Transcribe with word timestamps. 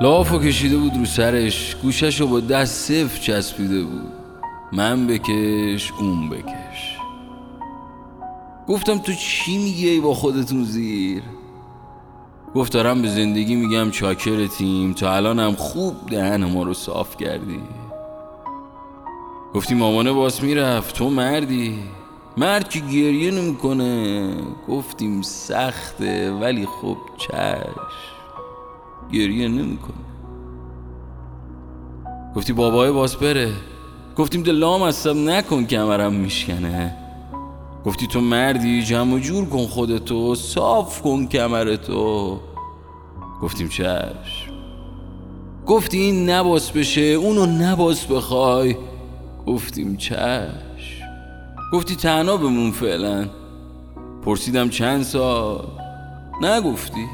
لافو 0.00 0.38
کشیده 0.38 0.76
بود 0.76 0.96
رو 0.96 1.04
سرش 1.04 1.76
گوشش 1.82 2.20
رو 2.20 2.26
با 2.26 2.40
دست 2.40 2.92
صف 2.92 3.20
چسبیده 3.20 3.82
بود. 3.82 4.12
من 4.72 5.06
بکش 5.06 5.92
اون 5.98 6.30
بکش. 6.30 6.96
گفتم 8.68 8.98
تو 8.98 9.12
چی 9.12 9.58
میگی 9.58 10.00
با 10.00 10.14
خودتون 10.14 10.64
زیر؟ 10.64 11.22
گفت 12.54 12.72
دارم 12.72 13.02
به 13.02 13.08
زندگی 13.08 13.54
میگم 13.54 13.90
چاکرتیم 13.90 14.92
تا 14.92 15.14
الانم 15.14 15.54
خوب 15.54 15.94
دهن 16.10 16.44
ما 16.44 16.62
رو 16.62 16.74
صاف 16.74 17.16
کردی. 17.16 17.60
گفتی 19.54 19.74
مامانه 19.74 20.12
باس 20.12 20.42
می‌رفت 20.42 20.94
تو 20.94 21.10
مردی. 21.10 21.78
مرد 22.36 22.68
که 22.68 22.80
گریه 22.80 23.30
نمی‌کنه 23.30 24.30
گفتیم 24.68 25.22
سخته 25.22 26.32
ولی 26.32 26.66
خب 26.66 26.96
چش 27.16 28.17
گریه 29.12 29.48
نمی‌کنه. 29.48 29.94
گفتی 32.36 32.52
بابای 32.52 32.92
باس 32.92 33.16
بره. 33.16 33.52
گفتیم 34.16 34.42
دلام 34.42 34.82
هستم 34.82 35.30
نکن 35.30 35.64
کمرم 35.64 36.12
میشکنه. 36.12 36.96
گفتی 37.84 38.06
تو 38.06 38.20
مردی 38.20 38.82
جمع 38.82 39.18
جور 39.18 39.48
کن 39.48 39.66
خودتو. 39.66 40.34
صاف 40.34 41.02
کن 41.02 41.26
کمرتو. 41.26 42.40
گفتیم 43.42 43.68
چشم 43.68 44.52
گفتی 45.66 45.98
این 45.98 46.30
نباس 46.30 46.70
بشه 46.70 47.00
اونو 47.00 47.46
نباس 47.46 48.06
بخوای. 48.06 48.76
گفتیم 49.46 49.96
چشم 49.96 51.08
گفتی 51.72 51.96
تنها 51.96 52.36
بمون 52.36 52.70
فعلا. 52.70 53.26
پرسیدم 54.24 54.68
چند 54.68 55.02
سال. 55.02 55.64
نگفتی. 56.42 57.06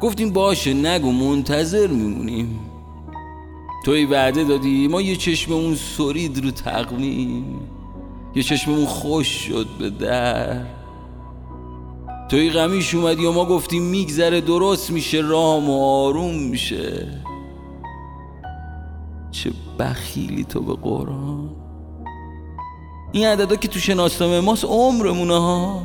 گفتیم 0.00 0.30
باشه 0.30 0.74
نگو 0.74 1.12
منتظر 1.12 1.86
میمونیم. 1.86 2.60
توی 3.84 4.04
وعده 4.04 4.44
دادی 4.44 4.88
ما 4.88 5.02
یه 5.02 5.16
چشم 5.16 5.52
اون 5.52 5.74
سرید 5.74 6.44
رو 6.44 6.50
تقویم. 6.50 7.60
یه 8.34 8.42
چشممون 8.42 8.86
خوش 8.86 9.28
شد 9.28 9.66
به 9.78 9.90
در. 9.90 10.66
توی 12.28 12.50
غمیش 12.50 12.94
اومدی 12.94 13.26
و 13.26 13.32
ما 13.32 13.44
گفتیم 13.44 13.82
میگذره 13.82 14.40
درست 14.40 14.90
میشه 14.90 15.18
رام 15.18 15.70
و 15.70 15.82
آروم 15.82 16.34
میشه. 16.34 17.06
چه 19.30 19.50
بخیلی 19.78 20.44
تو 20.44 20.60
به 20.60 20.74
قرآن. 20.74 21.50
این 23.12 23.26
عددا 23.26 23.56
که 23.56 23.68
تو 23.68 23.78
شناسنامه 23.78 24.40
ماست 24.40 24.64
عمرمونه 24.64 25.38
ها. 25.38 25.82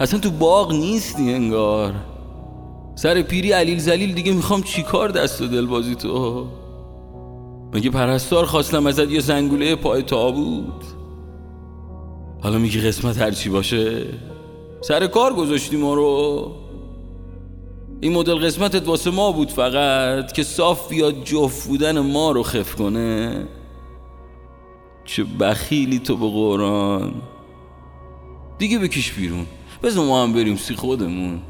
اصلا 0.00 0.20
تو 0.20 0.30
باغ 0.30 0.72
نیستی 0.72 1.34
انگار. 1.34 1.94
سر 2.94 3.22
پیری 3.22 3.52
علیل 3.52 3.78
زلیل 3.78 4.14
دیگه 4.14 4.32
می‌خوام 4.32 4.62
چیکار 4.62 5.08
دست 5.08 5.40
و 5.42 5.46
دل 5.46 5.66
بازی 5.66 5.94
تو؟ 5.94 6.46
مگه 7.72 7.90
پرستار 7.90 8.46
خواستم 8.46 8.86
ازت 8.86 9.10
یه 9.10 9.20
زنگوله 9.20 9.76
پای 9.76 10.02
تابوت 10.02 10.84
حالا 12.42 12.58
میگی 12.58 12.80
قسمت 12.80 13.18
هرچی 13.18 13.48
باشه؟ 13.48 14.06
سر 14.80 15.06
کار 15.06 15.34
گذاشتی 15.34 15.76
ما 15.76 15.94
رو؟ 15.94 16.52
این 18.00 18.12
مدل 18.12 18.34
قسمتت 18.34 18.88
واسه 18.88 19.10
ما 19.10 19.32
بود 19.32 19.50
فقط 19.50 20.32
که 20.32 20.42
صاف 20.42 20.88
بیاد 20.88 21.24
جفت 21.24 21.68
بودن 21.68 21.98
ما 21.98 22.30
رو 22.30 22.42
خف 22.42 22.74
کنه. 22.74 23.46
چه 25.04 25.24
بخیلی 25.24 25.98
تو 25.98 26.16
به 26.16 26.28
قرآن. 26.30 27.14
دیگه 28.58 28.78
بکش 28.78 29.12
بیرون. 29.12 29.46
بذار 29.82 30.06
ما 30.06 30.22
هم 30.22 30.32
بریم 30.32 30.56
سی 30.56 30.74
خودمون. 30.74 31.40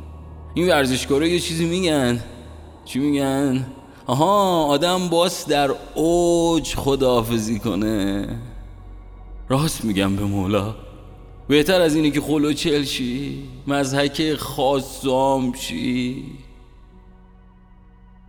این 0.55 0.69
ورزشکارا 0.69 1.27
یه 1.27 1.41
چیزی 1.41 1.65
میگن. 1.65 2.25
چی 2.85 2.99
میگن؟ 2.99 3.67
آها 4.07 4.65
آدم 4.65 5.09
باس 5.09 5.47
در 5.49 5.71
اوج 5.95 6.75
خداحافظی 6.75 7.59
کنه. 7.59 8.29
راست 9.49 9.85
میگم 9.85 10.17
به 10.17 10.25
مولا. 10.25 10.75
بهتر 11.49 11.81
از 11.81 11.95
اینه 11.95 12.11
که 12.11 12.21
خلو 12.21 12.53
چل 12.53 12.85
شی 12.85 13.43
مزهک 13.67 14.35
خاصام 14.35 15.53
شی. 15.53 16.25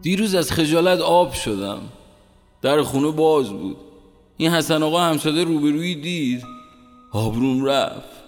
دیروز 0.02 0.36
از 0.36 0.52
خجالت 0.52 1.00
آب 1.00 1.34
شدم. 1.34 1.82
در 2.62 2.82
خونه 2.82 3.12
باز 3.12 3.50
بود. 3.50 3.78
این 4.38 4.52
حسن 4.52 4.84
آقا 4.84 5.02
همساده 5.02 5.44
روبروی 5.44 5.96
دید. 5.96 6.44
آبروم 7.12 7.66
رفت. 7.66 8.25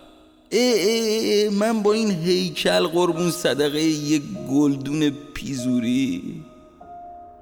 ای, 0.50 0.60
ای, 0.60 1.50
من 1.50 1.84
با 1.84 1.94
این 1.94 2.12
هیکل 2.12 2.88
قربون 2.88 3.32
صدقه 3.32 3.82
یک 3.82 4.22
گلدون 4.52 5.10
پیزوری. 5.34 6.44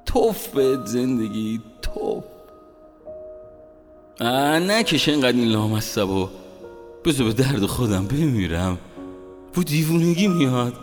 توف 0.06 0.48
بهت 0.48 0.86
زندگی 0.86 1.62
توف. 1.82 2.24
نکش 4.22 5.10
اینقدر 5.10 5.38
این 5.38 5.48
لامصبو 5.48 6.30
بذار 7.06 7.28
به 7.28 7.34
درد 7.34 7.66
خودم 7.66 8.08
بمیرم. 8.08 8.78
بو 9.54 9.64
دیوونگی 9.64 10.28
میاد. 10.28 10.74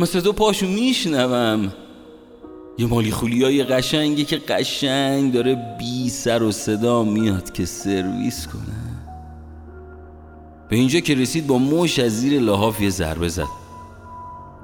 مثل 0.00 0.20
تو 0.20 0.32
پاشو 0.32 0.66
میشنوم. 0.66 1.72
یه 2.78 2.86
مالی 2.86 3.10
خولیای 3.10 3.64
قشنگی 3.64 4.24
که 4.24 4.36
قشنگ 4.36 5.32
داره 5.32 5.76
بی 5.78 6.10
سر 6.10 6.42
و 6.42 6.52
صدا 6.52 7.02
میاد 7.02 7.52
که 7.52 7.64
سرویس 7.64 8.46
کنه. 8.46 8.79
به 10.70 10.76
اینجا 10.76 11.00
که 11.00 11.14
رسید 11.14 11.46
با 11.46 11.58
موش 11.58 11.98
از 11.98 12.20
زیر 12.20 12.40
لحاف 12.40 12.80
یه 12.80 12.90
ضربه 12.90 13.28
زد. 13.28 13.48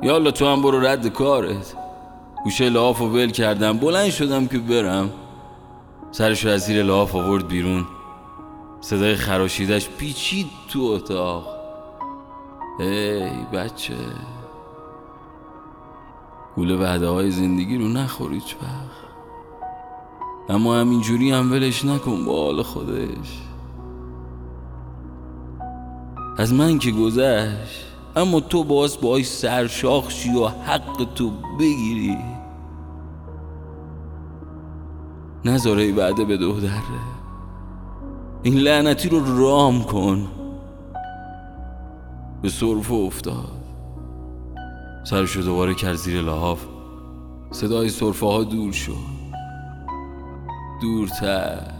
یالا 0.02 0.30
تو 0.30 0.46
هم 0.46 0.62
برو 0.62 0.80
رد 0.80 1.08
کارت. 1.08 1.74
گوشه 2.44 2.70
لحاف 2.70 2.98
رو 2.98 3.08
ول 3.08 3.30
کردم. 3.30 3.78
بلند 3.78 4.10
شدم 4.10 4.46
که 4.46 4.58
برم. 4.58 5.10
سرشو 6.10 6.48
از 6.48 6.60
زیر 6.60 6.82
لحاف 6.82 7.14
آورد 7.14 7.48
بیرون. 7.48 7.86
صدای 8.80 9.16
خراشیدش 9.16 9.88
پیچید 9.88 10.46
تو 10.68 10.80
اتاق. 10.80 11.48
ای 12.80 13.30
بچه. 13.52 13.94
گوله 16.56 16.76
وعده 16.76 17.08
های 17.08 17.30
زندگی 17.30 17.78
رو 17.78 17.88
نخوری 17.88 18.36
وقت. 18.36 19.06
اما 20.48 20.76
همینجوری 20.76 21.30
هم 21.30 21.52
ولش 21.52 21.84
نکن 21.84 22.24
با 22.24 22.44
حال 22.44 22.62
خودش. 22.62 23.42
از 26.38 26.54
من 26.54 26.78
که 26.78 26.90
گذشت 26.90 27.86
اما 28.16 28.40
تو 28.40 28.64
باز 28.64 29.00
باش 29.00 29.26
سرشاخ 29.26 30.10
شی 30.10 30.34
و 30.34 30.46
حق 30.46 31.06
تو 31.14 31.30
بگیری. 31.58 32.18
نذاره 35.44 35.82
ای 35.82 35.92
بعده 35.92 36.24
به 36.24 36.36
دو 36.36 36.60
دره 36.60 36.72
این 38.42 38.54
لعنتی 38.54 39.08
رو 39.08 39.38
رام 39.38 39.82
کن. 39.82 40.28
به 42.42 42.48
صرف 42.48 42.92
افتاد. 42.92 43.62
سرشو 45.04 45.40
دوباره 45.40 45.74
کرد 45.74 45.94
زیر 45.94 46.22
لحاف. 46.22 46.66
صدای 47.50 47.88
صرفه 47.88 48.26
ها 48.26 48.44
دور 48.44 48.72
شد. 48.72 48.92
دورتر 50.82 51.72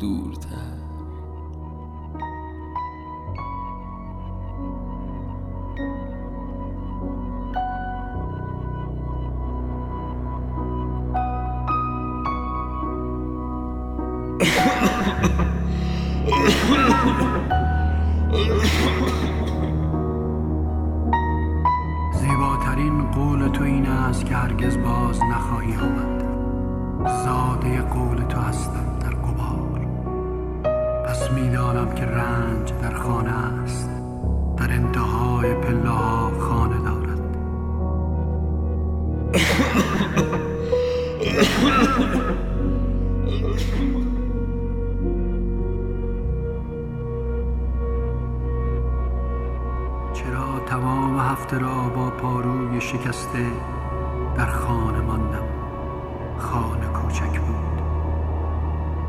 دورتر. 0.00 0.77
زیباترین 22.12 23.10
قول 23.10 23.48
تو 23.48 23.64
این 23.64 23.86
است 23.86 24.26
که 24.26 24.34
هرگز 24.34 24.78
باز 24.78 25.20
نخواهی 25.22 25.76
آمد. 25.76 26.24
زاده 27.24 27.80
قول 27.80 28.22
تو 28.28 28.40
هستم 28.40 28.98
در 29.00 29.14
گبار 29.14 29.80
پس 31.06 31.30
می‌دانم 31.30 31.94
که 31.94 32.04
رنج 32.04 32.72
در 32.82 32.94
خانه 32.94 33.62
است. 33.64 33.88
در 34.56 34.72
انتهای 34.72 35.54
پله 35.54 36.07
تمام 50.68 51.18
هفته 51.18 51.58
را 51.58 51.88
با 51.88 52.10
پاروی 52.10 52.80
شکسته 52.80 53.46
در 54.36 54.46
خانه 54.46 55.00
ماندم. 55.00 55.46
خانه 56.38 56.86
کوچک 56.86 57.40
بود. 57.40 57.82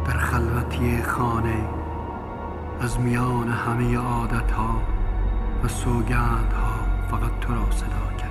در 0.05 0.17
خلوتی 0.17 1.03
خانه 1.03 1.55
از 2.81 2.99
میان 2.99 3.49
همه 3.49 3.97
عادت 3.97 4.51
ها 4.51 4.81
و 5.63 5.67
سوگند 5.67 6.53
ها 6.53 7.07
فقط 7.11 7.39
تو 7.41 7.53
را 7.53 7.71
صدا 7.71 8.17
کرد. 8.17 8.29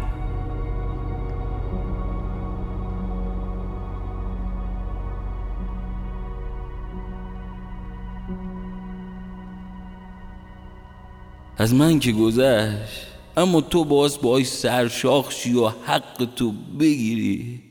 از 11.59 11.75
من 11.75 11.99
که 11.99 12.13
گذشت 12.13 13.18
اما 13.39 13.61
تو 13.61 13.85
باز 13.85 14.19
باش 14.21 14.47
سرشاخ 14.47 15.31
شی 15.31 15.55
و 15.55 15.69
حق 15.69 16.29
تو 16.37 16.53
بگیری. 16.81 17.68